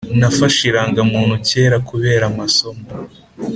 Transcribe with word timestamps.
Nafashe 0.19 0.61
iragamuntu 0.67 1.33
kera 1.47 1.77
kubera 1.89 2.23
amasomo 2.31 2.83